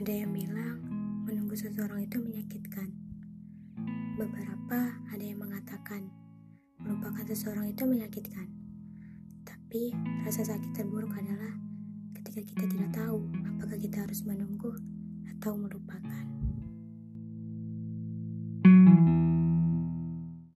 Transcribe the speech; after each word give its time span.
Ada 0.00 0.24
yang 0.24 0.32
bilang 0.32 0.80
menunggu 1.28 1.52
seseorang 1.52 2.08
itu 2.08 2.24
menyakitkan. 2.24 2.88
Beberapa 4.16 4.96
ada 5.12 5.20
yang 5.20 5.44
mengatakan 5.44 6.08
melupakan 6.80 7.20
seseorang 7.28 7.68
itu 7.68 7.84
menyakitkan. 7.84 8.48
Tapi 9.44 9.92
rasa 10.24 10.48
sakit 10.48 10.72
terburuk 10.72 11.12
adalah 11.12 11.52
ketika 12.16 12.40
kita 12.40 12.64
tidak 12.64 12.90
tahu 12.96 13.28
apakah 13.44 13.76
kita 13.76 14.08
harus 14.08 14.24
menunggu 14.24 14.72
atau 15.36 15.52
melupakan. 15.60 16.39